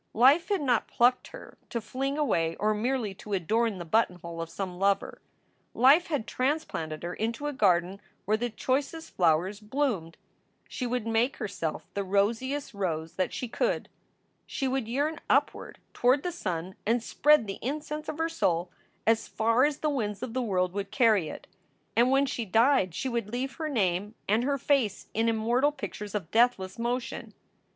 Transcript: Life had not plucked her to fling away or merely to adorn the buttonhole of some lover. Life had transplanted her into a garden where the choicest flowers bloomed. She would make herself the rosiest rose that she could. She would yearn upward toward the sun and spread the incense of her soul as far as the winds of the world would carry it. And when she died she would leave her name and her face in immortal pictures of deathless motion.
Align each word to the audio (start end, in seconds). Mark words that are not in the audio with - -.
Life 0.15 0.49
had 0.49 0.61
not 0.63 0.87
plucked 0.87 1.27
her 1.27 1.59
to 1.69 1.79
fling 1.79 2.17
away 2.17 2.55
or 2.55 2.73
merely 2.73 3.13
to 3.13 3.33
adorn 3.33 3.77
the 3.77 3.85
buttonhole 3.85 4.41
of 4.41 4.49
some 4.49 4.79
lover. 4.79 5.21
Life 5.75 6.07
had 6.07 6.25
transplanted 6.25 7.03
her 7.03 7.13
into 7.13 7.45
a 7.45 7.53
garden 7.53 8.01
where 8.25 8.35
the 8.35 8.49
choicest 8.49 9.15
flowers 9.15 9.59
bloomed. 9.59 10.17
She 10.67 10.87
would 10.87 11.05
make 11.05 11.37
herself 11.37 11.85
the 11.93 12.03
rosiest 12.03 12.73
rose 12.73 13.13
that 13.13 13.31
she 13.31 13.47
could. 13.47 13.89
She 14.47 14.67
would 14.67 14.87
yearn 14.87 15.19
upward 15.29 15.77
toward 15.93 16.23
the 16.23 16.31
sun 16.31 16.73
and 16.83 17.03
spread 17.03 17.45
the 17.45 17.59
incense 17.61 18.09
of 18.09 18.17
her 18.17 18.27
soul 18.27 18.71
as 19.05 19.27
far 19.27 19.65
as 19.65 19.81
the 19.81 19.89
winds 19.91 20.23
of 20.23 20.33
the 20.33 20.41
world 20.41 20.73
would 20.73 20.89
carry 20.89 21.29
it. 21.29 21.45
And 21.95 22.09
when 22.09 22.25
she 22.25 22.43
died 22.43 22.95
she 22.95 23.07
would 23.07 23.31
leave 23.31 23.57
her 23.57 23.69
name 23.69 24.15
and 24.27 24.43
her 24.45 24.57
face 24.57 25.09
in 25.13 25.29
immortal 25.29 25.71
pictures 25.71 26.15
of 26.15 26.31
deathless 26.31 26.79
motion. 26.79 27.35